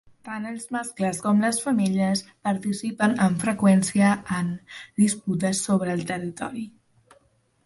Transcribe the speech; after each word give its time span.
Tant 0.27 0.45
els 0.51 0.63
mascles 0.75 1.19
com 1.25 1.43
les 1.45 1.59
femelles 1.65 2.23
participen 2.49 3.13
amb 3.27 3.45
freqüència 3.45 4.09
en 4.39 4.51
disputes 5.05 5.63
sobre 5.69 5.95
el 5.99 6.05
territori. 6.15 6.67